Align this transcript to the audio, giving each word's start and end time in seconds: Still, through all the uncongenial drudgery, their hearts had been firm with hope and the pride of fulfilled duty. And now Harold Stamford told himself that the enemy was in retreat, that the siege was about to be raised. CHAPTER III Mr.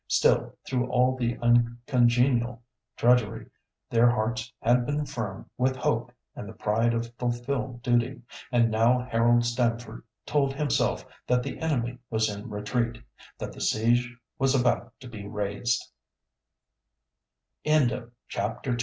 Still, 0.07 0.55
through 0.65 0.87
all 0.87 1.15
the 1.15 1.37
uncongenial 1.43 2.63
drudgery, 2.97 3.51
their 3.91 4.09
hearts 4.09 4.51
had 4.59 4.83
been 4.87 5.05
firm 5.05 5.47
with 5.59 5.75
hope 5.75 6.11
and 6.35 6.49
the 6.49 6.53
pride 6.53 6.95
of 6.95 7.13
fulfilled 7.19 7.83
duty. 7.83 8.23
And 8.51 8.71
now 8.71 8.99
Harold 9.11 9.45
Stamford 9.45 10.03
told 10.25 10.55
himself 10.55 11.05
that 11.27 11.43
the 11.43 11.59
enemy 11.59 11.99
was 12.09 12.31
in 12.35 12.49
retreat, 12.49 12.99
that 13.37 13.53
the 13.53 13.61
siege 13.61 14.17
was 14.39 14.59
about 14.59 14.91
to 15.01 15.07
be 15.07 15.27
raised. 15.27 15.91
CHAPTER 17.63 18.09
III 18.71 18.77
Mr. 18.77 18.79